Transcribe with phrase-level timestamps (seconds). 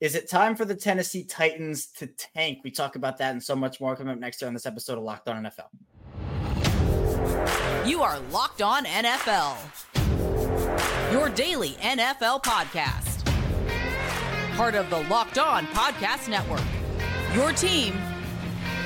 [0.00, 2.60] Is it time for the Tennessee Titans to tank?
[2.62, 4.96] We talk about that and so much more coming up next year on this episode
[4.96, 5.66] of Locked On NFL.
[7.84, 9.56] You are Locked On NFL,
[11.12, 13.26] your daily NFL podcast.
[14.56, 16.62] Part of the Locked On Podcast Network,
[17.34, 17.98] your team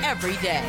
[0.01, 0.63] every day.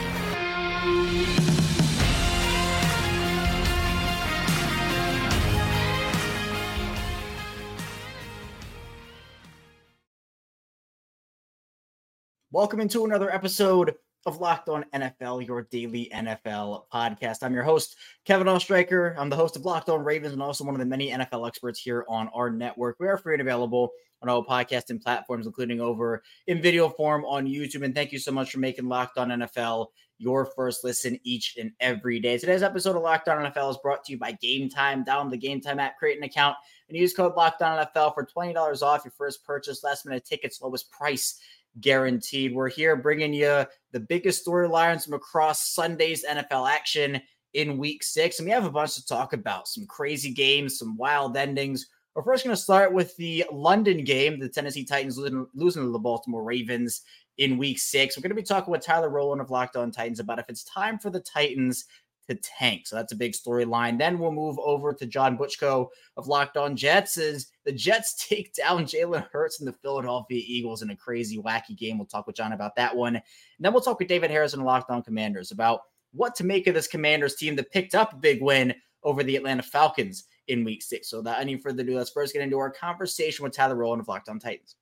[12.54, 17.38] Welcome into another episode of Locked On NFL, your daily NFL podcast.
[17.42, 19.16] I'm your host, Kevin Oestreicher.
[19.18, 21.80] I'm the host of Locked On Ravens and also one of the many NFL experts
[21.80, 22.94] here on our network.
[23.00, 23.90] We are free and available
[24.22, 27.82] on all podcasting platforms, including over in video form on YouTube.
[27.82, 31.72] And thank you so much for making Locked On NFL your first listen each and
[31.80, 32.38] every day.
[32.38, 35.04] Today's episode of Locked On NFL is brought to you by Game Time.
[35.04, 36.56] Download the Game Time app, create an account,
[36.88, 39.82] and use code Locked On NFL for $20 off your first purchase.
[39.82, 41.40] Last minute tickets, lowest price
[41.80, 42.54] guaranteed.
[42.54, 47.20] We're here bringing you the biggest storylines from across Sunday's NFL action
[47.54, 48.38] in week six.
[48.38, 51.86] And we have a bunch to talk about some crazy games, some wild endings.
[52.14, 55.90] We're first going to start with the London game, the Tennessee Titans losing, losing to
[55.90, 57.02] the Baltimore Ravens
[57.38, 58.16] in week six.
[58.16, 60.62] We're going to be talking with Tyler Rowland of Locked On Titans about if it's
[60.64, 61.86] time for the Titans
[62.28, 62.86] to tank.
[62.86, 63.98] So that's a big storyline.
[63.98, 67.18] Then we'll move over to John Butchko of Locked On Jets.
[67.18, 71.76] As the Jets take down Jalen Hurts and the Philadelphia Eagles in a crazy, wacky
[71.76, 71.98] game.
[71.98, 73.16] We'll talk with John about that one.
[73.16, 73.24] And
[73.60, 75.80] then we'll talk with David Harrison of Locked On Commanders about
[76.12, 79.36] what to make of this Commanders team that picked up a big win over the
[79.36, 81.08] Atlanta Falcons in week six.
[81.10, 84.08] So without any further ado, let's first get into our conversation with Tyler Rowland of
[84.08, 84.76] Locked On Titans.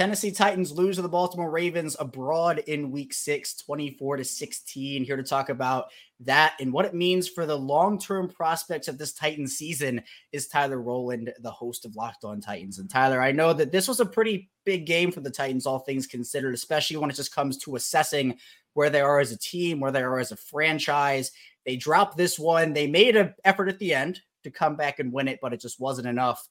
[0.00, 5.04] Tennessee Titans lose to the Baltimore Ravens abroad in week six, 24 to 16.
[5.04, 8.96] Here to talk about that and what it means for the long term prospects of
[8.96, 12.78] this Titans season is Tyler Rowland, the host of Locked On Titans.
[12.78, 15.80] And Tyler, I know that this was a pretty big game for the Titans, all
[15.80, 18.38] things considered, especially when it just comes to assessing
[18.72, 21.30] where they are as a team, where they are as a franchise.
[21.66, 22.72] They dropped this one.
[22.72, 25.60] They made an effort at the end to come back and win it, but it
[25.60, 26.48] just wasn't enough.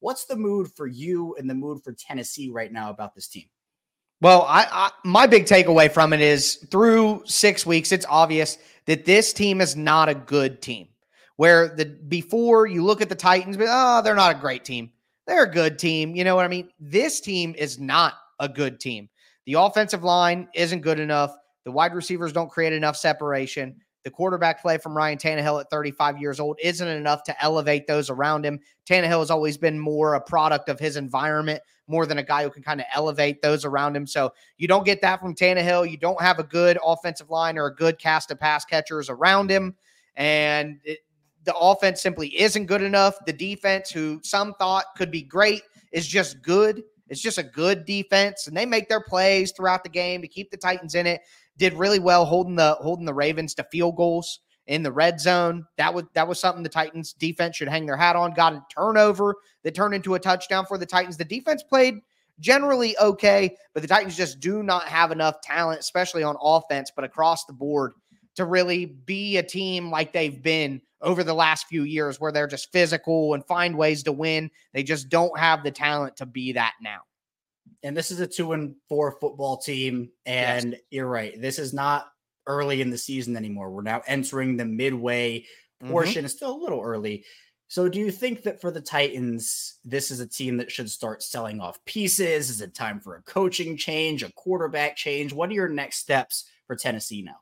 [0.00, 3.44] What's the mood for you and the mood for Tennessee right now about this team?
[4.22, 9.04] Well, I, I, my big takeaway from it is through six weeks, it's obvious that
[9.04, 10.88] this team is not a good team.
[11.36, 14.90] Where the before you look at the Titans, but oh, they're not a great team.
[15.26, 16.14] They're a good team.
[16.14, 16.68] You know what I mean?
[16.78, 19.08] This team is not a good team.
[19.46, 21.34] The offensive line isn't good enough.
[21.64, 23.80] The wide receivers don't create enough separation.
[24.02, 28.08] The quarterback play from Ryan Tannehill at 35 years old isn't enough to elevate those
[28.08, 28.60] around him.
[28.88, 32.50] Tannehill has always been more a product of his environment more than a guy who
[32.50, 34.06] can kind of elevate those around him.
[34.06, 35.90] So you don't get that from Tannehill.
[35.90, 39.50] You don't have a good offensive line or a good cast of pass catchers around
[39.50, 39.74] him.
[40.14, 41.00] And it,
[41.44, 43.16] the offense simply isn't good enough.
[43.26, 45.62] The defense, who some thought could be great,
[45.92, 46.82] is just good.
[47.08, 50.52] It's just a good defense, and they make their plays throughout the game to keep
[50.52, 51.22] the Titans in it
[51.56, 55.66] did really well holding the holding the Ravens to field goals in the red zone.
[55.76, 58.32] That was that was something the Titans defense should hang their hat on.
[58.32, 59.34] Got a turnover
[59.64, 61.16] that turned into a touchdown for the Titans.
[61.16, 61.96] The defense played
[62.38, 67.04] generally okay, but the Titans just do not have enough talent, especially on offense, but
[67.04, 67.92] across the board
[68.36, 72.46] to really be a team like they've been over the last few years where they're
[72.46, 74.50] just physical and find ways to win.
[74.72, 77.00] They just don't have the talent to be that now
[77.82, 80.10] and this is a two and four football team.
[80.26, 80.80] And yes.
[80.90, 81.40] you're right.
[81.40, 82.06] This is not
[82.46, 83.70] early in the season anymore.
[83.70, 85.46] We're now entering the midway
[85.84, 86.20] portion.
[86.20, 86.24] Mm-hmm.
[86.26, 87.24] It's still a little early.
[87.68, 91.22] So, do you think that for the Titans, this is a team that should start
[91.22, 92.50] selling off pieces?
[92.50, 95.32] Is it time for a coaching change, a quarterback change?
[95.32, 97.36] What are your next steps for Tennessee now?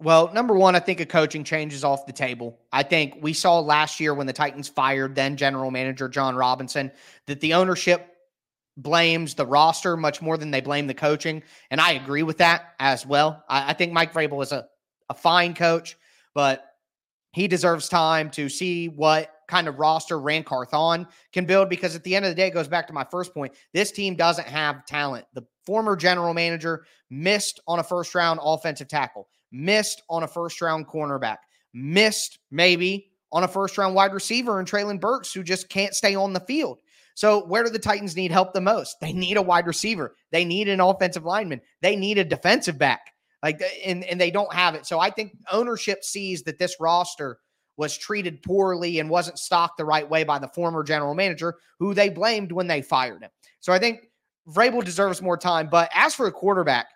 [0.00, 2.60] Well, number one, I think a coaching change is off the table.
[2.72, 6.92] I think we saw last year when the Titans fired then general manager Jon Robinson
[7.26, 8.13] that the ownership
[8.76, 11.42] blames the roster much more than they blame the coaching.
[11.70, 13.44] And I agree with that as well.
[13.48, 14.66] I, I think Mike Vrabel is a,
[15.08, 15.96] a fine coach,
[16.34, 16.64] but
[17.32, 22.02] he deserves time to see what kind of roster Ran Carthon can build because at
[22.04, 23.52] the end of the day, it goes back to my first point.
[23.72, 25.26] This team doesn't have talent.
[25.34, 30.60] The former general manager missed on a first round offensive tackle, missed on a first
[30.60, 31.38] round cornerback,
[31.72, 36.14] missed maybe on a first round wide receiver and Treylon Burks, who just can't stay
[36.14, 36.80] on the field.
[37.14, 38.98] So, where do the Titans need help the most?
[39.00, 40.16] They need a wide receiver.
[40.32, 41.60] They need an offensive lineman.
[41.80, 43.12] They need a defensive back.
[43.42, 44.84] Like, and, and they don't have it.
[44.84, 47.38] So, I think ownership sees that this roster
[47.76, 51.94] was treated poorly and wasn't stocked the right way by the former general manager, who
[51.94, 53.30] they blamed when they fired him.
[53.60, 54.08] So, I think
[54.48, 55.68] Vrabel deserves more time.
[55.70, 56.86] But as for a quarterback,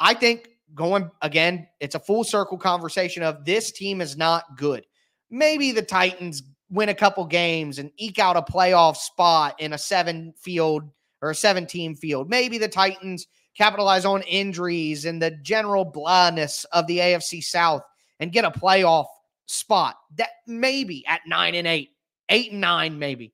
[0.00, 4.84] I think going again, it's a full circle conversation of this team is not good.
[5.30, 9.78] Maybe the Titans win a couple games and eke out a playoff spot in a
[9.78, 10.82] seven field
[11.22, 12.28] or a seven team field.
[12.28, 13.26] Maybe the Titans
[13.56, 17.82] capitalize on injuries and the general blandness of the AFC South
[18.20, 19.06] and get a playoff
[19.46, 19.96] spot.
[20.16, 21.90] That maybe at nine and eight,
[22.28, 23.32] eight and nine, maybe.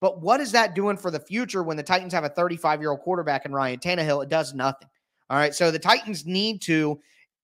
[0.00, 2.90] But what is that doing for the future when the Titans have a 35 year
[2.90, 4.22] old quarterback in Ryan Tannehill?
[4.22, 4.88] It does nothing.
[5.28, 5.54] All right.
[5.54, 7.00] So the Titans need to,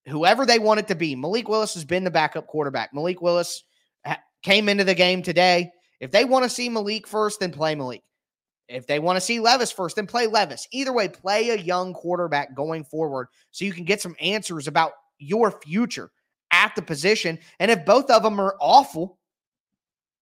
[0.07, 2.95] whoever they want it to be, Malik Willis has been the backup quarterback.
[2.95, 3.65] Malik Willis
[4.45, 5.73] came into the game today.
[5.99, 8.03] If they want to see Malik first, then play Malik.
[8.69, 10.69] If they want to see Levis first, then play Levis.
[10.71, 14.93] Either way, play a young quarterback going forward so you can get some answers about
[15.19, 16.11] your future
[16.51, 17.39] at the position.
[17.59, 19.19] And if both of them are awful,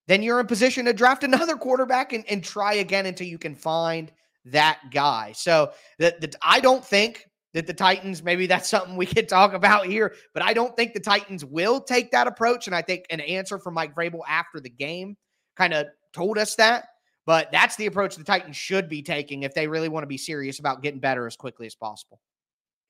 [0.08, 3.54] then you're in position to draft another quarterback and, and try again until you can
[3.54, 4.10] find
[4.46, 5.32] that guy.
[5.32, 9.86] So that I don't think that the Titans, maybe that's something we could talk about
[9.86, 12.66] here, but I don't think the Titans will take that approach.
[12.66, 15.16] And I think an answer from Mike Vrabel after the game
[15.56, 16.86] kind of told us that.
[17.24, 20.18] But that's the approach the Titans should be taking if they really want to be
[20.18, 22.18] serious about getting better as quickly as possible.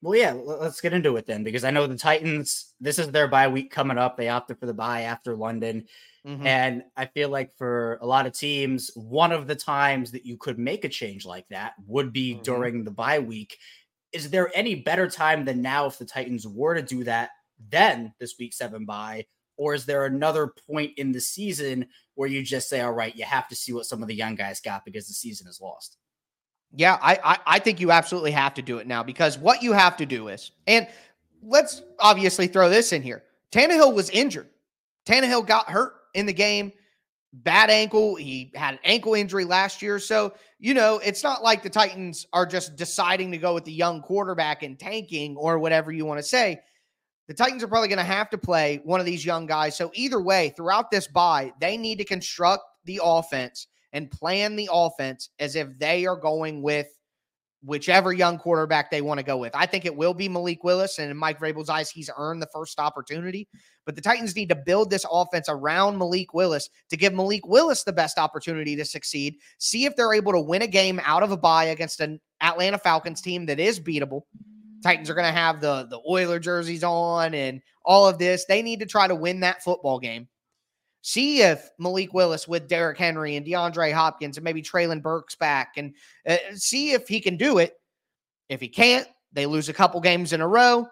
[0.01, 3.27] Well, yeah, let's get into it then, because I know the Titans, this is their
[3.27, 4.17] bye week coming up.
[4.17, 5.85] They opted for the bye after London.
[6.27, 6.47] Mm-hmm.
[6.47, 10.35] And I feel like for a lot of teams, one of the times that you
[10.35, 12.41] could make a change like that would be mm-hmm.
[12.41, 13.59] during the bye week.
[14.13, 17.31] Is there any better time than now if the Titans were to do that
[17.69, 19.25] then this week seven bye?
[19.57, 23.23] Or is there another point in the season where you just say, all right, you
[23.23, 25.97] have to see what some of the young guys got because the season is lost?
[26.75, 29.73] Yeah, I, I, I think you absolutely have to do it now because what you
[29.73, 30.87] have to do is, and
[31.43, 33.23] let's obviously throw this in here.
[33.51, 34.49] Tannehill was injured.
[35.05, 36.73] Tannehill got hurt in the game,
[37.33, 38.15] bad ankle.
[38.15, 39.99] He had an ankle injury last year.
[39.99, 43.73] So, you know, it's not like the Titans are just deciding to go with the
[43.73, 46.59] young quarterback and tanking or whatever you want to say.
[47.27, 49.75] The Titans are probably going to have to play one of these young guys.
[49.75, 54.69] So, either way, throughout this bye, they need to construct the offense and plan the
[54.71, 56.87] offense as if they are going with
[57.65, 59.55] whichever young quarterback they want to go with.
[59.55, 62.49] I think it will be Malik Willis, and in Mike Vrabel's eyes, he's earned the
[62.53, 63.47] first opportunity.
[63.85, 67.83] But the Titans need to build this offense around Malik Willis to give Malik Willis
[67.83, 69.35] the best opportunity to succeed.
[69.59, 72.77] See if they're able to win a game out of a bye against an Atlanta
[72.77, 74.21] Falcons team that is beatable.
[74.83, 78.45] Titans are going to have the the Oiler jerseys on and all of this.
[78.45, 80.27] They need to try to win that football game.
[81.03, 85.73] See if Malik Willis with Derrick Henry and DeAndre Hopkins and maybe Treylon Burks back
[85.75, 85.93] and
[86.25, 87.73] uh, see if he can do it.
[88.47, 90.87] If he can't, they lose a couple games in a row.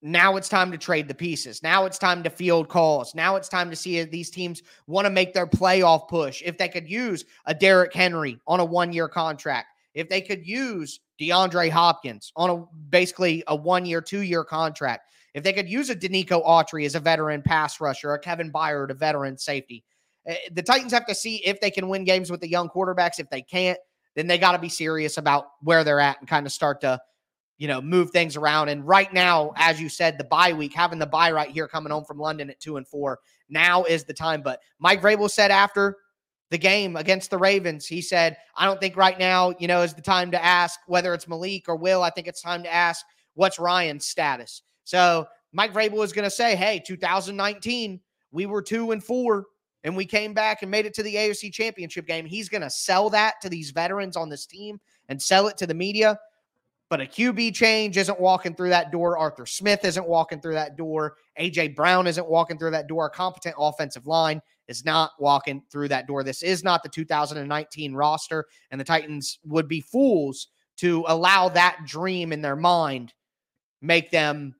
[0.00, 1.60] Now it's time to trade the pieces.
[1.60, 3.16] Now it's time to field calls.
[3.16, 6.40] Now it's time to see if these teams want to make their playoff push.
[6.44, 10.46] If they could use a Derrick Henry on a one year contract, if they could
[10.46, 15.68] use DeAndre Hopkins on a basically a one year, two year contract, if they could
[15.68, 19.84] use a Denico Autry as a veteran pass rusher, a Kevin Byard, a veteran safety,
[20.26, 23.18] eh, the Titans have to see if they can win games with the young quarterbacks.
[23.18, 23.78] If they can't,
[24.14, 27.00] then they got to be serious about where they're at and kind of start to,
[27.58, 28.68] you know, move things around.
[28.68, 31.90] And right now, as you said, the bye week, having the bye right here coming
[31.90, 34.40] home from London at two and four, now is the time.
[34.40, 35.96] But Mike Vrabel said after
[36.50, 39.94] the game against the Ravens, he said, I don't think right now, you know, is
[39.94, 42.04] the time to ask whether it's Malik or Will.
[42.04, 43.04] I think it's time to ask
[43.34, 44.62] what's Ryan's status.
[44.84, 48.00] So Mike Vrabel is going to say, hey, 2019,
[48.30, 49.46] we were two and four
[49.84, 52.24] and we came back and made it to the AFC championship game.
[52.24, 55.66] He's going to sell that to these veterans on this team and sell it to
[55.66, 56.18] the media.
[56.90, 59.18] But a QB change isn't walking through that door.
[59.18, 61.16] Arthur Smith isn't walking through that door.
[61.38, 63.06] AJ Brown isn't walking through that door.
[63.06, 66.22] A competent offensive line is not walking through that door.
[66.22, 71.78] This is not the 2019 roster, and the Titans would be fools to allow that
[71.86, 73.12] dream in their mind
[73.84, 74.54] make them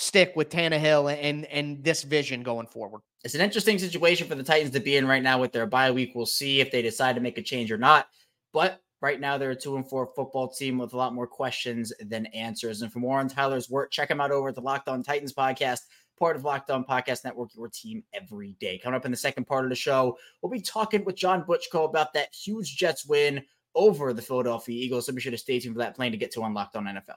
[0.00, 3.02] stick with Tannehill and and this vision going forward.
[3.24, 5.90] It's an interesting situation for the Titans to be in right now with their bye
[5.90, 6.12] week.
[6.14, 8.06] We'll see if they decide to make a change or not.
[8.52, 11.92] But right now they're a two and four football team with a lot more questions
[11.98, 12.82] than answers.
[12.82, 15.32] And for more on Tyler's work, check him out over at the Locked On Titans
[15.32, 15.80] podcast,
[16.16, 18.78] part of Locked On Podcast Network, your team every day.
[18.78, 21.84] Coming up in the second part of the show, we'll be talking with John Butchko
[21.84, 23.42] about that huge Jets win
[23.74, 25.06] over the Philadelphia Eagles.
[25.06, 26.84] So be sure to stay tuned for that plan to get to on Locked On
[26.84, 27.16] NFL.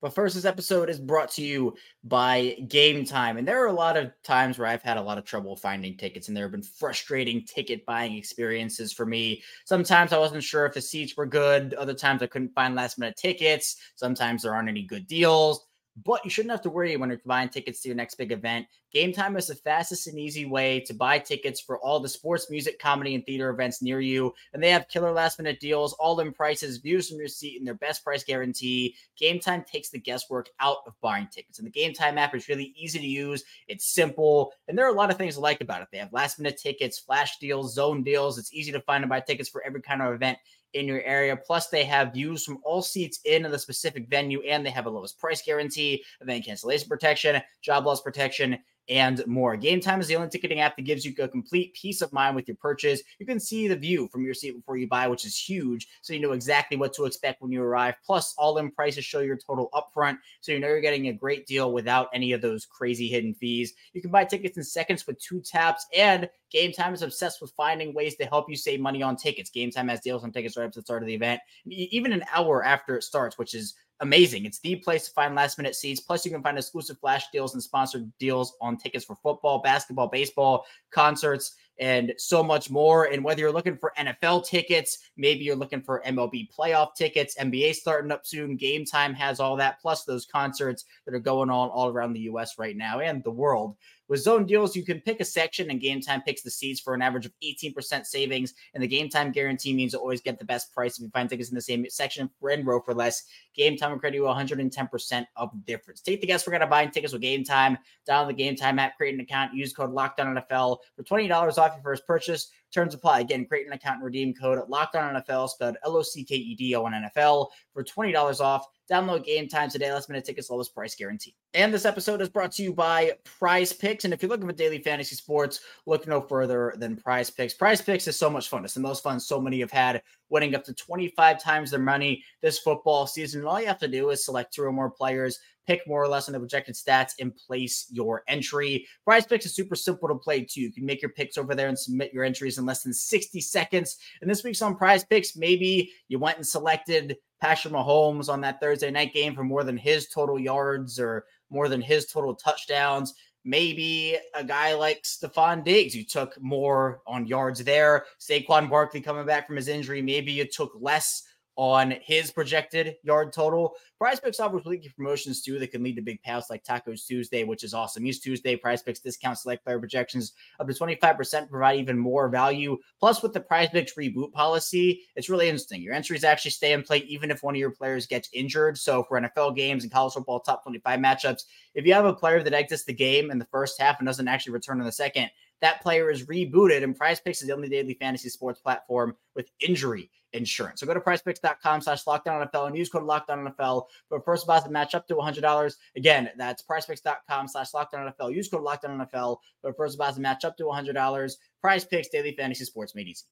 [0.00, 1.74] But first, this episode is brought to you
[2.04, 3.36] by Game Time.
[3.36, 5.96] And there are a lot of times where I've had a lot of trouble finding
[5.96, 9.42] tickets, and there have been frustrating ticket buying experiences for me.
[9.64, 12.98] Sometimes I wasn't sure if the seats were good, other times I couldn't find last
[12.98, 15.67] minute tickets, sometimes there aren't any good deals.
[16.04, 18.66] But you shouldn't have to worry when you're buying tickets to your next big event.
[18.92, 22.50] Game Time is the fastest and easy way to buy tickets for all the sports,
[22.50, 24.32] music, comedy, and theater events near you.
[24.52, 27.66] And they have killer last minute deals, all in prices, views from your seat, and
[27.66, 28.94] their best price guarantee.
[29.18, 31.58] Game Time takes the guesswork out of buying tickets.
[31.58, 34.92] And the Game Time app is really easy to use, it's simple, and there are
[34.92, 35.88] a lot of things I like about it.
[35.92, 38.38] They have last minute tickets, flash deals, zone deals.
[38.38, 40.38] It's easy to find and buy tickets for every kind of event
[40.74, 41.36] in your area.
[41.36, 44.90] Plus, they have views from all seats in the specific venue, and they have a
[44.90, 49.56] lowest price guarantee, event cancellation protection, job loss protection, and more.
[49.56, 52.36] Game Time is the only ticketing app that gives you a complete peace of mind
[52.36, 53.02] with your purchase.
[53.18, 55.88] You can see the view from your seat before you buy, which is huge.
[56.02, 57.96] So you know exactly what to expect when you arrive.
[58.04, 60.18] Plus, all in prices show your total upfront.
[60.40, 63.74] So you know you're getting a great deal without any of those crazy hidden fees.
[63.92, 65.86] You can buy tickets in seconds with two taps.
[65.96, 69.50] And Game Time is obsessed with finding ways to help you save money on tickets.
[69.50, 72.12] Game Time has deals on tickets right up to the start of the event, even
[72.12, 74.44] an hour after it starts, which is amazing.
[74.44, 76.00] It's the place to find last minute seats.
[76.00, 80.08] Plus, you can find exclusive flash deals and sponsored deals on tickets for football, basketball,
[80.08, 83.06] baseball, concerts, and so much more.
[83.06, 87.74] And whether you're looking for NFL tickets, maybe you're looking for MLB playoff tickets, NBA
[87.74, 91.68] starting up soon, game time has all that, plus those concerts that are going on
[91.70, 93.76] all around the US right now and the world.
[94.08, 96.94] With zone deals, you can pick a section and game time picks the seats for
[96.94, 98.54] an average of 18% savings.
[98.72, 101.28] And the game time guarantee means you always get the best price if you find
[101.28, 103.24] tickets in the same section and row for less.
[103.54, 106.00] Game time will credit you 110% of the difference.
[106.00, 107.76] Take the guesswork out of buying tickets with game time.
[108.08, 111.72] Download the game time app, create an account, use code LOCKDOWN NFL for $20 off
[111.74, 112.50] your first purchase.
[112.72, 113.20] Terms apply.
[113.20, 116.54] Again, create an account and redeem code LOCKDOWN NFL, spelled L O C K E
[116.54, 118.66] D O N NFL for $20 off.
[118.90, 119.92] Download game time today.
[119.92, 121.34] Last minute tickets, lowest price guarantee.
[121.54, 124.04] And this episode is brought to you by Prize Picks.
[124.04, 127.54] And if you're looking for daily fantasy sports, look no further than Prize Picks.
[127.54, 128.64] Prize Picks is so much fun.
[128.64, 132.24] It's the most fun so many have had, winning up to 25 times their money
[132.40, 133.40] this football season.
[133.40, 136.08] And all you have to do is select two or more players, pick more or
[136.08, 138.86] less on the projected stats, and place your entry.
[139.04, 140.62] Prize Picks is super simple to play too.
[140.62, 143.38] You can make your picks over there and submit your entries in less than 60
[143.42, 143.98] seconds.
[144.22, 148.60] And this week's on Prize Picks, maybe you went and selected Patrick Mahomes on that
[148.60, 153.12] Thursday night game for more than his total yards or more than his total touchdowns.
[153.44, 158.06] Maybe a guy like Stefon Diggs, you took more on yards there.
[158.18, 161.22] Saquon Barkley coming back from his injury, maybe you took less
[161.58, 163.74] on his projected yard total.
[163.98, 167.42] Prize Picks offers weekly promotions too that can lead to big payouts like Tacos Tuesday,
[167.42, 168.06] which is awesome.
[168.06, 172.78] Use Tuesday, Prize Picks discount select player projections up to 25% provide even more value.
[173.00, 175.82] Plus, with the Prize Picks reboot policy, it's really interesting.
[175.82, 178.78] Your entries actually stay in play even if one of your players gets injured.
[178.78, 181.42] So for NFL games and college football top 25 matchups,
[181.74, 184.28] if you have a player that exits the game in the first half and doesn't
[184.28, 185.28] actually return in the second,
[185.60, 186.82] that player is rebooted.
[186.82, 190.80] And Prize Picks is the only daily fantasy sports platform with injury insurance.
[190.80, 194.70] So go to prizepicks.com slash lockdown NFL and use code lockdown NFL for first deposit
[194.70, 195.74] match up to $100.
[195.96, 198.34] Again, that's prizepicks.com slash lockdown NFL.
[198.34, 201.32] Use code lockdown NFL for first deposit match up to $100.
[201.60, 203.24] Prize Picks, daily fantasy sports made easy.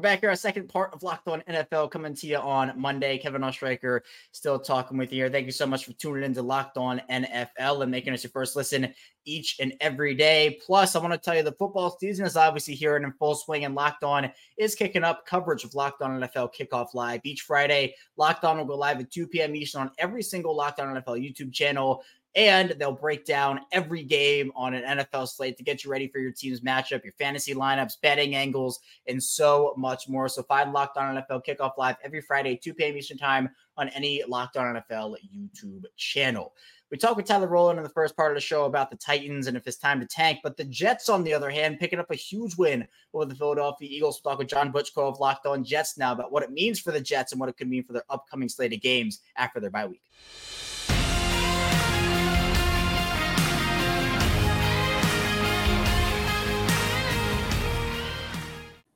[0.00, 3.18] We're back here, our second part of Locked On NFL coming to you on Monday.
[3.18, 4.00] Kevin Oestreicher
[4.32, 5.28] still talking with you here.
[5.28, 8.30] Thank you so much for tuning in to Locked On NFL and making us your
[8.30, 8.94] first listen
[9.26, 10.58] each and every day.
[10.64, 13.34] Plus, I want to tell you the football season is obviously here and in full
[13.34, 17.20] swing, and Locked On is kicking up coverage of Locked On NFL Kickoff Live.
[17.24, 19.54] Each Friday, Locked On will go live at 2 p.m.
[19.54, 22.02] Eastern on every single Locked On NFL YouTube channel
[22.34, 26.18] and they'll break down every game on an NFL slate to get you ready for
[26.18, 30.28] your team's matchup, your fantasy lineups, betting angles, and so much more.
[30.28, 32.96] So find Locked On NFL Kickoff Live every Friday, 2 p.m.
[32.96, 36.52] Eastern Time on any Locked On NFL YouTube channel.
[36.90, 39.46] We talked with Tyler Rowland in the first part of the show about the Titans
[39.46, 40.40] and if it's time to tank.
[40.42, 43.88] But the Jets, on the other hand, picking up a huge win over the Philadelphia
[43.88, 44.20] Eagles.
[44.24, 46.90] We'll talk with John Butchko of Locked On Jets now about what it means for
[46.90, 49.70] the Jets and what it could mean for their upcoming slate of games after their
[49.70, 50.02] bye week.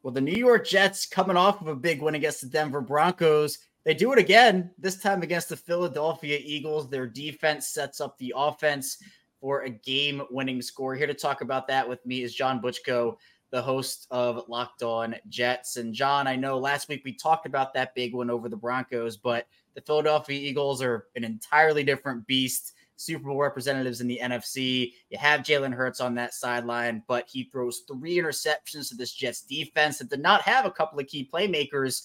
[0.05, 3.59] Well, the New York Jets coming off of a big win against the Denver Broncos.
[3.87, 6.91] They do it again, this time against the Philadelphia Eagles.
[6.91, 8.99] Their defense sets up the offense
[9.41, 10.95] for a game winning score.
[10.95, 13.17] Here to talk about that with me is John Butchko,
[13.51, 15.79] the host of Locked On Jets.
[15.79, 19.17] And John, I know last week we talked about that big win over the Broncos,
[19.17, 22.74] but the Philadelphia Eagles are an entirely different beast.
[22.97, 24.93] Super Bowl representatives in the NFC.
[25.11, 29.43] You have Jalen Hurts on that sideline, but he throws three interceptions to this Jets
[29.43, 32.05] defense that did not have a couple of key playmakers.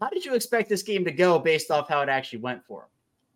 [0.00, 2.82] How did you expect this game to go based off how it actually went for
[2.82, 2.88] him?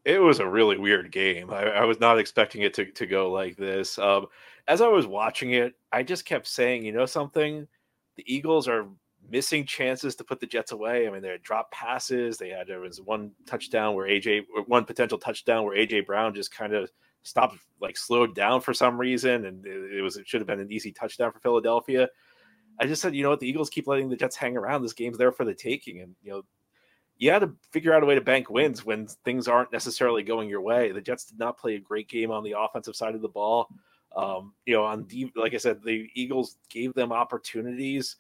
[0.05, 1.51] It was a really weird game.
[1.51, 3.99] I, I was not expecting it to, to go like this.
[3.99, 4.27] Um,
[4.69, 7.67] as I was watching it, I just kept saying, you know, something?
[8.17, 8.87] The Eagles are
[9.31, 11.07] missing chances to put the Jets away.
[11.07, 12.37] I mean, they had dropped passes.
[12.37, 16.55] They had there was one touchdown where AJ, one potential touchdown where AJ Brown just
[16.55, 16.91] kind of
[17.23, 20.61] stopped, like slowed down for some reason, and it, it was it should have been
[20.61, 22.09] an easy touchdown for Philadelphia.
[22.81, 24.83] I just said, you know what, the Eagles keep letting the Jets hang around.
[24.83, 26.43] This game's there for the taking, and you know,
[27.17, 30.49] you had to figure out a way to bank wins when things aren't necessarily going
[30.49, 30.93] your way.
[30.93, 33.69] The Jets did not play a great game on the offensive side of the ball.
[34.17, 38.17] Um, you know, on deep, like I said, the Eagles gave them opportunities.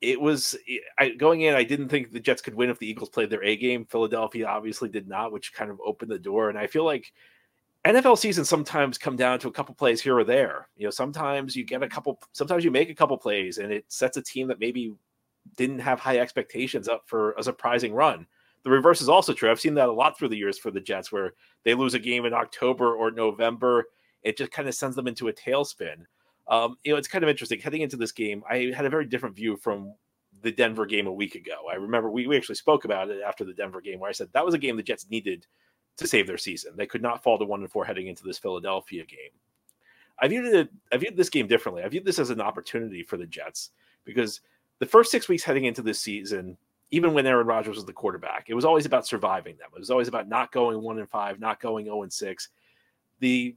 [0.00, 0.56] It was
[0.98, 1.54] I, going in.
[1.54, 3.84] I didn't think the Jets could win if the Eagles played their A game.
[3.84, 6.48] Philadelphia obviously did not, which kind of opened the door.
[6.50, 7.12] And I feel like
[7.84, 10.68] NFL season sometimes come down to a couple plays here or there.
[10.76, 13.84] You know, sometimes you get a couple, sometimes you make a couple plays, and it
[13.88, 14.94] sets a team that maybe
[15.56, 18.26] didn't have high expectations up for a surprising run.
[18.64, 19.50] The reverse is also true.
[19.50, 21.98] I've seen that a lot through the years for the Jets, where they lose a
[21.98, 23.86] game in October or November
[24.22, 26.04] it just kind of sends them into a tailspin.
[26.48, 27.60] Um, you know, it's kind of interesting.
[27.60, 29.94] Heading into this game, I had a very different view from
[30.42, 31.64] the Denver game a week ago.
[31.70, 34.28] I remember we, we actually spoke about it after the Denver game where I said
[34.32, 35.46] that was a game the Jets needed
[35.96, 36.72] to save their season.
[36.76, 39.30] They could not fall to one and four heading into this Philadelphia game.
[40.20, 41.82] I viewed it I viewed this game differently.
[41.82, 43.70] I viewed this as an opportunity for the Jets
[44.04, 44.40] because
[44.78, 46.56] the first six weeks heading into this season,
[46.90, 49.68] even when Aaron Rodgers was the quarterback, it was always about surviving them.
[49.74, 52.48] It was always about not going one and five, not going 0 and six.
[53.20, 53.56] The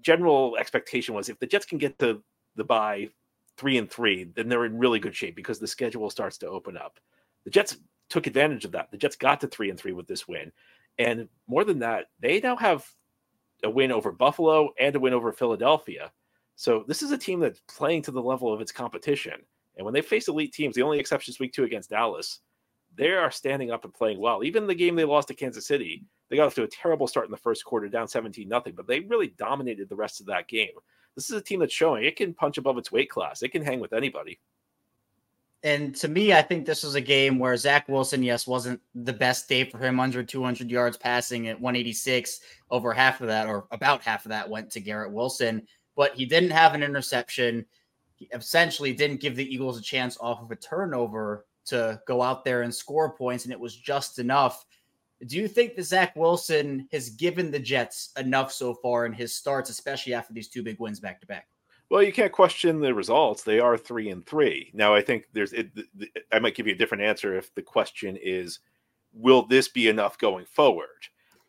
[0.00, 2.22] general expectation was if the Jets can get to
[2.56, 3.08] the bye
[3.56, 6.76] three and three, then they're in really good shape because the schedule starts to open
[6.76, 6.98] up.
[7.44, 7.76] The Jets
[8.08, 8.90] took advantage of that.
[8.90, 10.50] The Jets got to three and three with this win.
[10.98, 12.86] And more than that, they now have
[13.62, 16.10] a win over Buffalo and a win over Philadelphia.
[16.56, 19.40] So this is a team that's playing to the level of its competition.
[19.76, 22.40] And when they face elite teams, the only exception is week two against Dallas,
[22.96, 24.42] they are standing up and playing well.
[24.42, 27.26] Even the game they lost to Kansas City, they got off to a terrible start
[27.26, 30.48] in the first quarter, down 17 nothing, but they really dominated the rest of that
[30.48, 30.72] game.
[31.16, 33.42] This is a team that's showing it can punch above its weight class.
[33.42, 34.40] It can hang with anybody.
[35.62, 39.12] And to me, I think this was a game where Zach Wilson, yes, wasn't the
[39.12, 40.00] best day for him.
[40.00, 42.40] Under 200 yards passing at 186.
[42.70, 45.66] Over half of that, or about half of that, went to Garrett Wilson.
[45.96, 47.66] But he didn't have an interception.
[48.14, 52.44] He essentially didn't give the Eagles a chance off of a turnover to go out
[52.44, 54.64] there and score points, and it was just enough
[55.26, 59.34] do you think that Zach Wilson has given the Jets enough so far in his
[59.34, 61.48] starts, especially after these two big wins back to back?
[61.90, 63.42] Well, you can't question the results.
[63.42, 64.70] They are three and three.
[64.72, 65.70] Now, I think there's, it,
[66.32, 68.60] I might give you a different answer if the question is,
[69.12, 70.86] will this be enough going forward?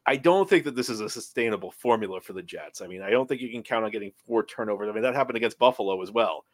[0.08, 2.82] I don't think that this is a sustainable formula for the Jets.
[2.82, 4.90] I mean, I don't think you can count on getting four turnovers.
[4.90, 6.46] I mean, that happened against Buffalo as well.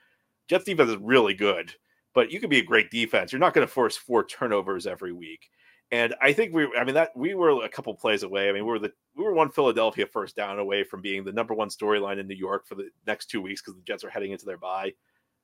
[0.50, 1.74] Jets defense is really good,
[2.14, 3.32] but you can be a great defense.
[3.32, 5.50] You're not going to force four turnovers every week.
[5.92, 8.50] And I think we, I mean, that we were a couple plays away.
[8.50, 11.32] I mean, we were the we were one Philadelphia first down away from being the
[11.32, 14.10] number one storyline in New York for the next two weeks because the Jets are
[14.10, 14.94] heading into their bye.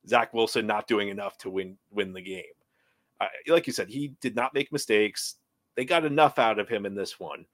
[0.08, 2.44] Zach Wilson not doing enough to win win the game.
[3.48, 5.36] Like you said, he did not make mistakes.
[5.76, 7.46] They got enough out of him in this one.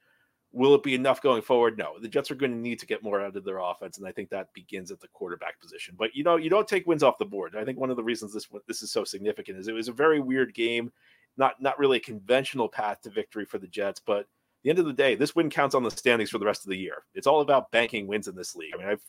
[0.51, 1.77] Will it be enough going forward?
[1.77, 1.99] No.
[1.99, 4.11] The Jets are going to need to get more out of their offense, and I
[4.11, 5.93] think that begins at the quarterback position.
[5.95, 7.55] But you know, you don't take wins off the board.
[7.55, 9.93] I think one of the reasons this this is so significant is it was a
[9.93, 10.91] very weird game
[11.39, 14.27] not not really a conventional path to victory for the Jets, but
[14.63, 16.69] the end of the day, this win counts on the standings for the rest of
[16.69, 17.03] the year.
[17.15, 18.73] It's all about banking wins in this league.
[18.75, 19.01] I mean, I've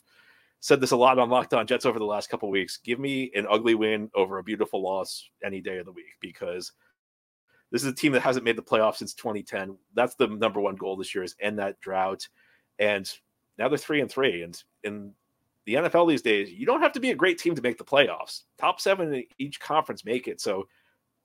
[0.61, 2.77] said this a lot on Locked On Jets over the last couple weeks.
[2.77, 6.71] Give me an ugly win over a beautiful loss any day of the week because
[7.69, 9.77] this is a team that hasn't made the playoffs since 2010.
[9.93, 12.27] That's the number one goal this year is end that drought.
[12.79, 13.11] And
[13.57, 14.43] now they're three and three.
[14.43, 15.11] And in
[15.65, 17.83] the NFL these days, you don't have to be a great team to make the
[17.83, 18.43] playoffs.
[18.57, 20.39] Top seven in each conference make it.
[20.39, 20.67] So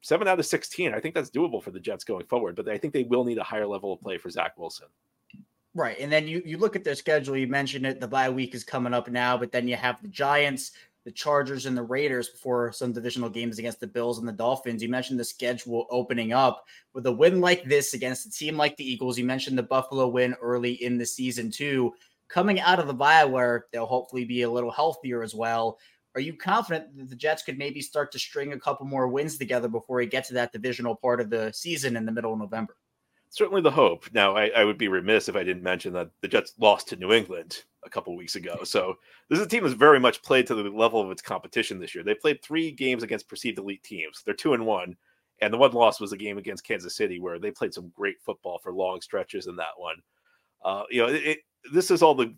[0.07, 0.95] seven out of 16.
[0.95, 3.38] I think that's doable for the Jets going forward, but I think they will need
[3.38, 4.87] a higher level of play for Zach Wilson.
[5.75, 5.99] Right.
[5.99, 8.62] And then you, you look at their schedule, you mentioned it, the bye week is
[8.62, 10.71] coming up now, but then you have the Giants,
[11.05, 14.81] the Chargers, and the Raiders before some divisional games against the Bills and the Dolphins.
[14.81, 16.64] You mentioned the schedule opening up
[16.95, 19.19] with a win like this against a team like the Eagles.
[19.19, 21.92] You mentioned the Buffalo win early in the season, too.
[22.29, 25.79] Coming out of the bye where they'll hopefully be a little healthier as well.
[26.16, 29.37] Are you confident that the Jets could maybe start to string a couple more wins
[29.37, 32.38] together before we get to that divisional part of the season in the middle of
[32.38, 32.74] November?
[33.29, 34.07] Certainly the hope.
[34.14, 36.96] Now, I, I would be remiss if I didn't mention that the Jets lost to
[36.96, 38.61] New England a couple weeks ago.
[38.64, 38.94] So
[39.29, 41.94] this is a team that's very much played to the level of its competition this
[41.94, 42.02] year.
[42.02, 44.22] They played three games against perceived elite teams.
[44.24, 44.96] They're two and one,
[45.42, 48.22] and the one loss was a game against Kansas City where they played some great
[48.24, 49.96] football for long stretches in that one.
[50.64, 51.38] Uh, you know, it, it,
[51.74, 52.35] this is all the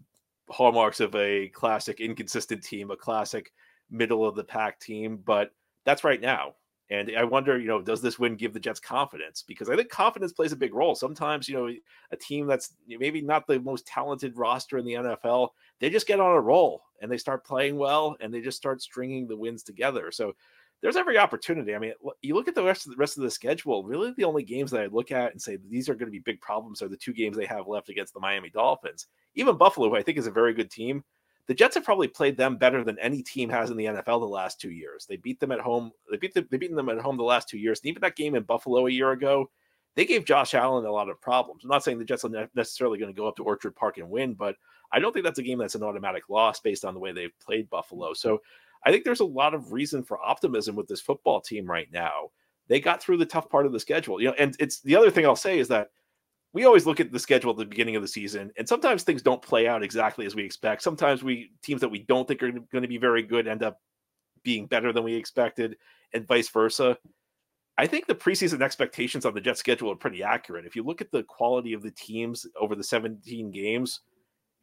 [0.50, 3.52] hallmarks of a classic inconsistent team, a classic
[3.90, 5.51] middle of the pack team, but
[5.85, 6.55] that's right now.
[6.90, 9.44] And I wonder, you know, does this win give the Jets confidence?
[9.46, 10.94] Because I think confidence plays a big role.
[10.94, 11.70] Sometimes, you know,
[12.12, 16.20] a team that's maybe not the most talented roster in the NFL, they just get
[16.20, 19.62] on a roll and they start playing well and they just start stringing the wins
[19.62, 20.11] together.
[20.11, 20.35] So
[20.81, 21.74] there's every opportunity.
[21.74, 23.85] I mean, you look at the rest of the rest of the schedule.
[23.85, 26.20] Really, the only games that I look at and say these are going to be
[26.20, 29.09] big problems are the two games they have left against the Miami Dolphins.
[29.35, 31.05] Even Buffalo, who I think is a very good team,
[31.48, 34.26] the Jets have probably played them better than any team has in the NFL the
[34.26, 35.06] last two years.
[35.06, 35.90] They beat them at home.
[36.11, 36.46] They beat them.
[36.50, 37.80] They beaten them at home the last two years.
[37.80, 39.50] And even that game in Buffalo a year ago,
[39.96, 41.64] they gave Josh Allen a lot of problems.
[41.64, 44.11] I'm not saying the Jets are necessarily going to go up to Orchard Park and
[44.11, 44.56] win, but
[44.92, 47.37] I don't think that's a game that's an automatic loss based on the way they've
[47.40, 48.12] played Buffalo.
[48.12, 48.42] So
[48.84, 52.30] I think there's a lot of reason for optimism with this football team right now.
[52.68, 55.11] They got through the tough part of the schedule, you know, and it's the other
[55.11, 55.88] thing I'll say is that
[56.52, 59.22] we always look at the schedule at the beginning of the season, and sometimes things
[59.22, 60.82] don't play out exactly as we expect.
[60.82, 63.80] Sometimes we teams that we don't think are going to be very good end up
[64.42, 65.76] being better than we expected,
[66.14, 66.96] and vice versa.
[67.76, 70.66] I think the preseason expectations on the Jets schedule are pretty accurate.
[70.66, 74.00] If you look at the quality of the teams over the 17 games,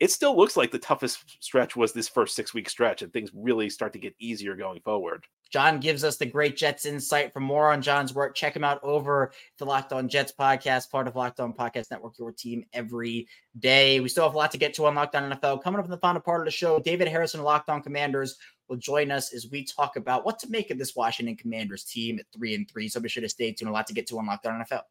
[0.01, 3.31] it still looks like the toughest stretch was this first six week stretch, and things
[3.33, 5.25] really start to get easier going forward.
[5.51, 7.33] John gives us the great Jets insight.
[7.33, 11.07] For more on John's work, check him out over the Locked On Jets podcast, part
[11.07, 13.27] of Locked On Podcast Network, your team every
[13.59, 13.99] day.
[13.99, 15.63] We still have a lot to get to on Locked On NFL.
[15.63, 18.77] Coming up in the final part of the show, David Harrison, Locked On Commanders, will
[18.77, 22.25] join us as we talk about what to make of this Washington Commanders team at
[22.35, 22.87] three and three.
[22.89, 23.69] So be sure to stay tuned.
[23.69, 24.81] A lot to get to on Locked On NFL.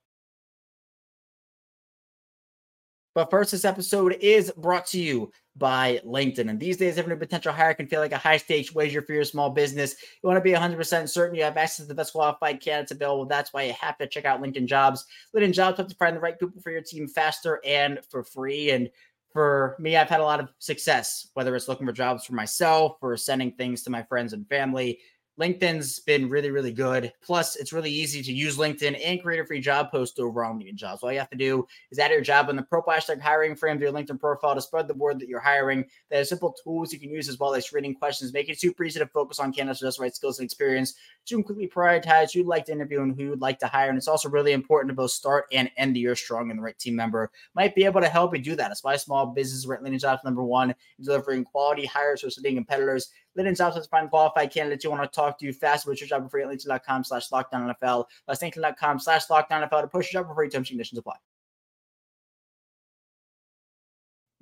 [3.15, 6.51] But first, this episode is brought to you by LinkedIn.
[6.51, 9.25] And these days, every potential hire can feel like a high stakes wager for your
[9.25, 9.95] small business.
[10.23, 13.25] You want to be 100% certain you have access to the best qualified candidates available.
[13.25, 15.07] That's why you have to check out LinkedIn Jobs.
[15.35, 18.71] LinkedIn Jobs helps you find the right people for your team faster and for free.
[18.71, 18.91] And
[19.33, 22.99] for me, I've had a lot of success, whether it's looking for jobs for myself
[23.01, 25.01] or sending things to my friends and family.
[25.41, 27.13] LinkedIn's been really, really good.
[27.21, 30.61] Plus, it's really easy to use LinkedIn and create a free job post over on
[30.61, 31.03] LinkedIn Jobs.
[31.03, 33.79] All you have to do is add your job in the profile hashtag hiring frame
[33.79, 35.85] to your LinkedIn profile to spread the word that you're hiring.
[36.09, 38.85] There are simple tools you can use as well as screening questions, make it super
[38.85, 40.95] easy to focus on candidates with just right skills and experience.
[41.25, 43.67] So you can quickly prioritize who you'd like to interview and who you'd like to
[43.67, 43.89] hire.
[43.89, 46.63] And it's also really important to both start and end the year strong and the
[46.63, 48.71] right team member might be able to help you do that.
[48.71, 52.55] It's why small business rate LinkedIn Jobs number one in delivering quality hires for sitting
[52.55, 53.11] competitors.
[53.37, 56.29] Jobs has find qualified candidates you want to talk to fast with your job for
[56.29, 58.07] free at linkedin.com slash lockdown NFL.
[58.27, 60.49] That's linkedin.com slash lockdown NFL to push your job for free.
[60.49, 61.17] Terms and conditions apply.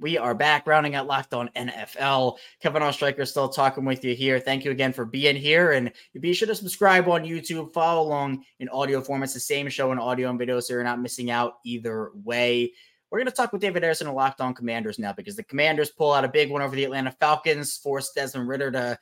[0.02, 2.36] We are back rounding out Locked On NFL.
[2.60, 4.40] Kevin Oestreicher still talking with you here.
[4.40, 5.72] Thank you again for being here.
[5.72, 9.22] And be sure to subscribe on YouTube, follow along in audio form.
[9.22, 12.72] It's the same show in audio and video, so you're not missing out either way.
[13.12, 15.90] We're going to talk with David Harrison and Locked On Commanders now because the Commanders
[15.90, 18.98] pull out a big one over the Atlanta Falcons, forced Desmond Ridder to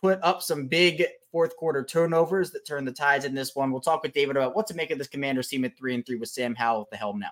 [0.00, 3.72] put up some big fourth quarter turnovers that turned the tides in this one.
[3.72, 6.06] We'll talk with David about what to make of this Commanders team at three and
[6.06, 7.30] three with Sam Howell at the helm now.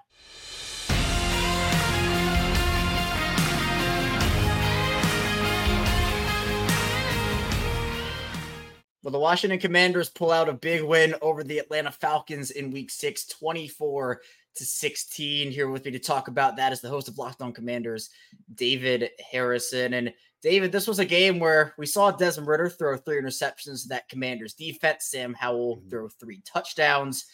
[9.05, 12.91] Well, the Washington Commanders pull out a big win over the Atlanta Falcons in week
[12.91, 14.21] six, 24
[14.57, 15.51] to 16.
[15.51, 18.11] Here with me to talk about that is the host of Locked On Commanders,
[18.55, 19.95] David Harrison.
[19.95, 23.89] And David, this was a game where we saw Desmond Ridder throw three interceptions to
[23.89, 25.07] that Commanders defense.
[25.07, 25.89] Sam Howell mm-hmm.
[25.89, 27.27] throw three touchdowns.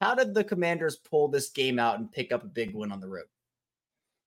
[0.00, 3.00] How did the Commanders pull this game out and pick up a big win on
[3.00, 3.24] the road?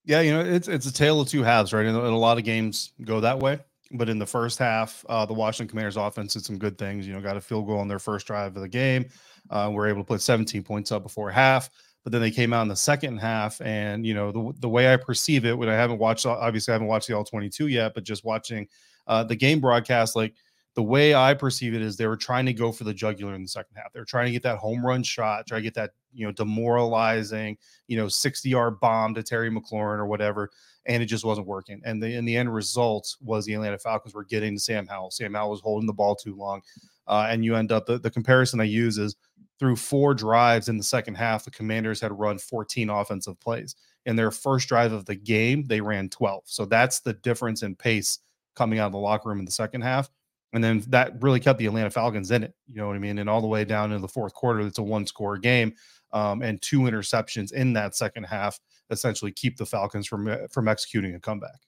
[0.05, 1.85] Yeah, you know, it's it's a tale of two halves, right?
[1.85, 3.59] And, a lot of games go that way.
[3.91, 7.05] But in the first half, uh, the Washington Commanders offense did some good things.
[7.05, 9.09] You know, got a field goal on their first drive of the game.
[9.49, 11.69] Uh, we're able to put 17 points up before half
[12.07, 14.93] but then they came out in the second half and you know the, the way
[14.93, 17.93] i perceive it when i haven't watched obviously i haven't watched the all 22 yet
[17.93, 18.65] but just watching
[19.07, 20.33] uh, the game broadcast like
[20.75, 23.41] the way i perceive it is they were trying to go for the jugular in
[23.41, 23.91] the second half.
[23.91, 26.31] They were trying to get that home run shot try to get that you know
[26.31, 27.57] demoralizing
[27.89, 30.49] you know 60 yard bomb to terry mclaurin or whatever
[30.85, 31.81] and it just wasn't working.
[31.83, 35.11] And the in the end result was the atlanta falcons were getting to sam howell.
[35.11, 36.61] Sam howell was holding the ball too long
[37.05, 39.17] uh, and you end up the, the comparison i use is
[39.59, 43.75] through four drives in the second half, the Commanders had run 14 offensive plays.
[44.05, 46.43] In their first drive of the game, they ran 12.
[46.45, 48.19] So that's the difference in pace
[48.55, 50.09] coming out of the locker room in the second half.
[50.53, 52.53] And then that really kept the Atlanta Falcons in it.
[52.67, 53.17] You know what I mean?
[53.17, 55.73] And all the way down into the fourth quarter, it's a one score game.
[56.13, 61.15] Um, and two interceptions in that second half essentially keep the Falcons from from executing
[61.15, 61.59] a comeback.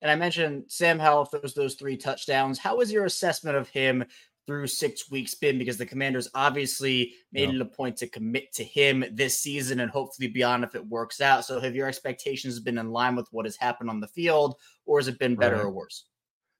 [0.00, 2.58] And I mentioned Sam Howell throws those three touchdowns.
[2.58, 4.04] How was your assessment of him
[4.48, 8.64] through six weeks been because the commanders obviously made it a point to commit to
[8.64, 11.44] him this season and hopefully beyond if it works out.
[11.44, 14.56] So have your expectations been in line with what has happened on the field
[14.86, 15.66] or has it been better right.
[15.66, 16.06] or worse?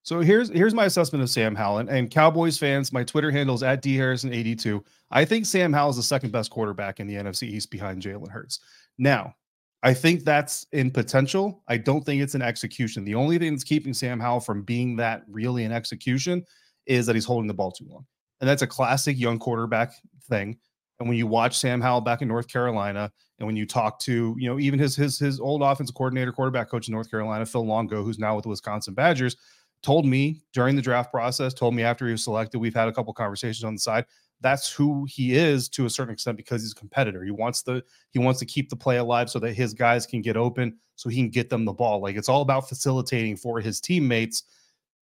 [0.03, 2.93] So here's here's my assessment of Sam Howell and Cowboys fans.
[2.93, 4.85] My Twitter handle is at dharrison82.
[5.11, 8.31] I think Sam Howell is the second best quarterback in the NFC East behind Jalen
[8.31, 8.61] Hurts.
[8.99, 9.35] Now,
[9.83, 11.63] I think that's in potential.
[11.69, 13.05] I don't think it's an execution.
[13.05, 16.45] The only thing that's keeping Sam Howell from being that really an execution
[16.89, 18.05] is that he's holding the ball too long.
[18.41, 19.93] And that's a classic young quarterback
[20.29, 20.59] thing.
[20.99, 24.35] And when you watch Sam Howell back in North Carolina, and when you talk to,
[24.37, 27.65] you know, even his his his old offensive coordinator, quarterback coach in North Carolina, Phil
[27.65, 29.37] Longo, who's now with the Wisconsin Badgers,
[29.83, 32.93] told me during the draft process, told me after he was selected, we've had a
[32.93, 34.07] couple conversations on the side.
[34.41, 37.25] That's who he is to a certain extent because he's a competitor.
[37.25, 40.21] He wants the he wants to keep the play alive so that his guys can
[40.21, 42.01] get open, so he can get them the ball.
[42.01, 44.45] Like it's all about facilitating for his teammates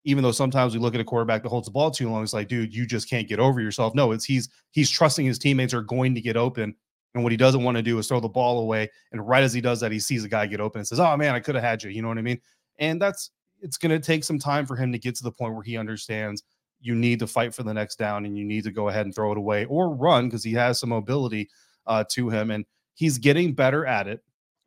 [0.03, 2.33] even though sometimes we look at a quarterback that holds the ball too long, it's
[2.33, 3.93] like, dude, you just can't get over yourself.
[3.93, 6.75] No, it's he's he's trusting his teammates are going to get open.
[7.13, 8.89] And what he doesn't want to do is throw the ball away.
[9.11, 11.17] And right as he does that, he sees a guy get open and says, Oh
[11.17, 11.89] man, I could have had you.
[11.89, 12.39] You know what I mean?
[12.79, 13.31] And that's
[13.61, 15.77] it's going to take some time for him to get to the point where he
[15.77, 16.43] understands
[16.79, 19.15] you need to fight for the next down and you need to go ahead and
[19.15, 21.49] throw it away or run because he has some mobility
[21.87, 22.51] uh, to him.
[22.51, 24.21] And he's getting better at it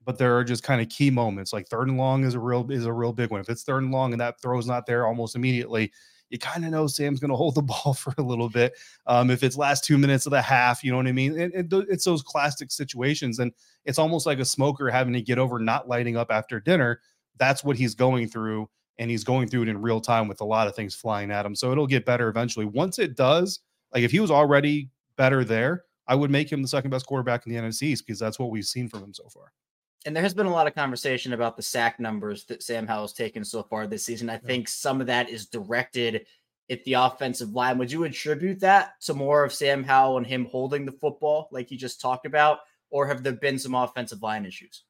[0.05, 2.69] but there are just kind of key moments like third and long is a real
[2.71, 3.41] is a real big one.
[3.41, 5.93] If it's third and long and that throw's not there almost immediately,
[6.31, 8.79] you kind of know Sam's going to hold the ball for a little bit.
[9.07, 11.39] Um, if it's last two minutes of the half, you know what I mean?
[11.39, 13.53] It, it, it's those classic situations, and
[13.85, 17.01] it's almost like a smoker having to get over not lighting up after dinner.
[17.37, 20.45] That's what he's going through, and he's going through it in real time with a
[20.47, 21.55] lot of things flying at him.
[21.55, 22.67] So it'll get better eventually.
[22.67, 23.61] Once it does,
[23.93, 27.47] like if he was already better there, I would make him the second best quarterback
[27.47, 29.53] in the NFC because that's what we've seen from him so far
[30.07, 33.13] and there has been a lot of conversation about the sack numbers that Sam Howell's
[33.13, 34.31] taken so far this season.
[34.31, 36.27] I think some of that is directed
[36.71, 37.77] at the offensive line.
[37.79, 41.71] Would you attribute that to more of Sam Howell and him holding the football, like
[41.71, 42.61] you just talked about,
[42.91, 44.85] or have there been some offensive line issues?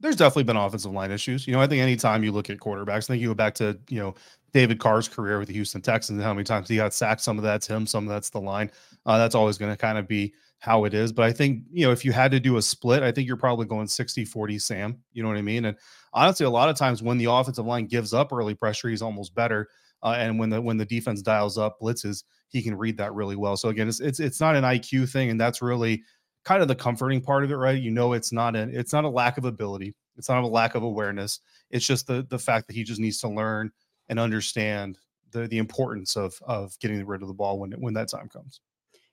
[0.00, 1.46] There's definitely been offensive line issues.
[1.46, 3.78] You know, I think anytime you look at quarterbacks, I think you go back to,
[3.88, 4.14] you know,
[4.52, 7.22] David Carr's career with the Houston Texans and how many times he got sacked.
[7.22, 8.70] Some of that's him, some of that's the line.
[9.04, 11.12] Uh, that's always going to kind of be how it is.
[11.12, 13.36] But I think, you know, if you had to do a split, I think you're
[13.36, 14.98] probably going 60 40 Sam.
[15.12, 15.66] You know what I mean?
[15.66, 15.76] And
[16.12, 19.34] honestly, a lot of times when the offensive line gives up early pressure, he's almost
[19.34, 19.68] better.
[20.02, 23.36] Uh, and when the when the defense dials up blitzes, he can read that really
[23.36, 23.56] well.
[23.56, 26.02] So again, it's it's it's not an IQ thing, and that's really
[26.44, 27.80] kind of the comforting part of it, right?
[27.80, 30.74] You know, it's not an it's not a lack of ability, it's not a lack
[30.74, 31.40] of awareness.
[31.70, 33.70] It's just the the fact that he just needs to learn
[34.08, 34.98] and understand
[35.32, 38.60] the the importance of of getting rid of the ball when when that time comes.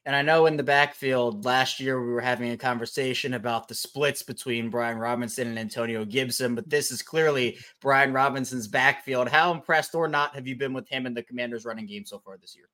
[0.06, 3.76] And I know in the backfield last year we were having a conversation about the
[3.76, 9.30] splits between Brian Robinson and Antonio Gibson, but this is clearly Brian Robinson's backfield.
[9.30, 12.20] How impressed or not have you been with him and the Commanders running game so
[12.20, 12.66] far this year?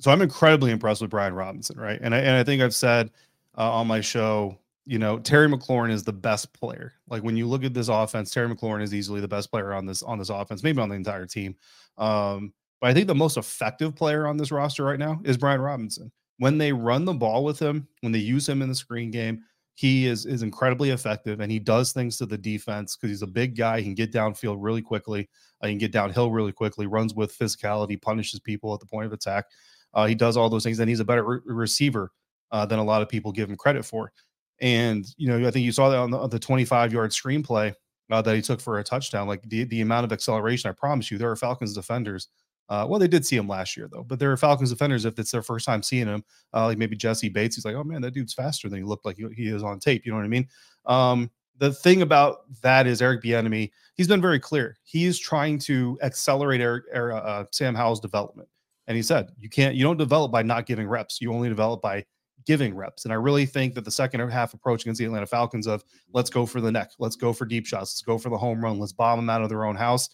[0.00, 1.98] So I'm incredibly impressed with Brian Robinson, right?
[2.02, 3.10] And I, and I think I've said
[3.56, 6.92] uh, on my show, you know, Terry McLaurin is the best player.
[7.08, 9.86] Like when you look at this offense, Terry McLaurin is easily the best player on
[9.86, 11.56] this on this offense, maybe on the entire team.
[11.96, 15.62] Um, but I think the most effective player on this roster right now is Brian
[15.62, 19.10] Robinson when they run the ball with him, when they use him in the screen
[19.10, 19.42] game,
[19.74, 23.26] he is is incredibly effective and he does things to the defense because he's a
[23.26, 23.78] big guy.
[23.78, 25.28] He can get downfield really quickly.
[25.60, 26.86] Uh, he can get downhill really quickly.
[26.86, 29.44] Runs with physicality, punishes people at the point of attack.
[29.92, 32.10] Uh, he does all those things, and he's a better re- receiver
[32.52, 34.12] uh, than a lot of people give him credit for.
[34.60, 37.74] And you know, I think you saw that on the, on the 25 yard screenplay
[38.10, 39.28] uh, that he took for a touchdown.
[39.28, 42.28] Like the the amount of acceleration, I promise you, there are Falcons defenders
[42.68, 45.04] uh, well, they did see him last year though, but there are Falcons defenders.
[45.04, 47.84] If it's their first time seeing him, uh, like maybe Jessie Bates, he's like, oh
[47.84, 50.04] man, that dude's faster than he looked like he, he is on tape.
[50.04, 50.48] You know what I mean?
[50.86, 53.70] Um, the thing about that is Eric Bieniemy.
[53.94, 54.76] He's been very clear.
[54.82, 58.48] He is trying to accelerate Eric, uh, Sam Howell's development,
[58.88, 61.20] and he said, you can't, you don't develop by not giving reps.
[61.20, 62.04] You only develop by
[62.46, 63.04] giving reps.
[63.04, 66.30] And I really think that the second half approach against the Atlanta Falcons of let's
[66.30, 68.78] go for the neck, let's go for deep shots, let's go for the home run,
[68.78, 70.10] let's bomb them out of their own house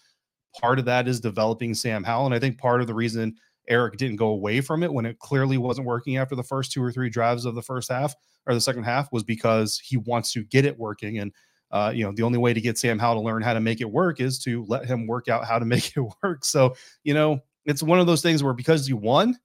[0.60, 2.26] Part of that is developing Sam Howell.
[2.26, 3.36] And I think part of the reason
[3.68, 6.82] Eric didn't go away from it when it clearly wasn't working after the first two
[6.82, 8.14] or three drives of the first half
[8.46, 11.18] or the second half was because he wants to get it working.
[11.18, 11.32] And,
[11.70, 13.80] uh, you know, the only way to get Sam Howell to learn how to make
[13.80, 16.44] it work is to let him work out how to make it work.
[16.44, 19.38] So, you know, it's one of those things where because you won,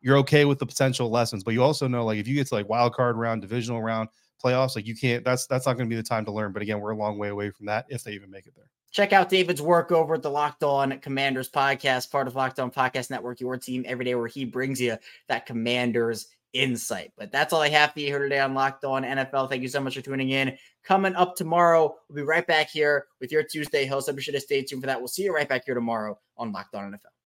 [0.00, 2.54] you're okay with the potential lessons, but you also know like if you get to
[2.54, 4.08] like wild card round, divisional round,
[4.44, 5.24] playoffs, like you can't.
[5.24, 6.52] That's that's not going to be the time to learn.
[6.52, 8.68] But again, we're a long way away from that if they even make it there.
[8.94, 12.70] Check out David's work over at the Locked On Commanders podcast, part of Locked On
[12.70, 17.10] Podcast Network, your team every day, where he brings you that Commanders insight.
[17.18, 19.48] But that's all I have for you here today on Locked On NFL.
[19.48, 20.56] Thank you so much for tuning in.
[20.84, 24.14] Coming up tomorrow, we'll be right back here with your Tuesday host.
[24.14, 25.00] Be sure to stay tuned for that.
[25.00, 27.13] We'll see you right back here tomorrow on Locked On NFL.